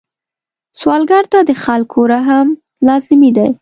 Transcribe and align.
سوالګر 0.79 1.23
ته 1.31 1.39
د 1.49 1.51
خلکو 1.63 1.99
رحم 2.13 2.47
لازمي 2.87 3.31
دی 3.37 3.49